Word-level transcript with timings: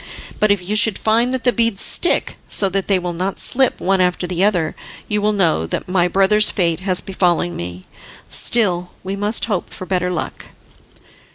But 0.39 0.49
if 0.49 0.67
you 0.67 0.75
should 0.75 0.97
find 0.97 1.31
that 1.31 1.43
the 1.43 1.53
beads 1.53 1.83
stick, 1.83 2.35
so 2.49 2.69
that 2.69 2.87
they 2.87 2.97
will 2.97 3.13
not 3.13 3.37
slip 3.39 3.79
one 3.79 4.01
after 4.01 4.25
the 4.25 4.43
other, 4.43 4.75
you 5.07 5.21
will 5.21 5.31
know 5.31 5.67
that 5.67 5.87
my 5.87 6.07
brother's 6.07 6.49
fate 6.49 6.79
has 6.79 7.01
befallen 7.01 7.55
me. 7.55 7.85
Still, 8.27 8.89
we 9.03 9.15
must 9.15 9.45
hope 9.45 9.69
for 9.71 9.85
better 9.85 10.09
luck." 10.09 10.45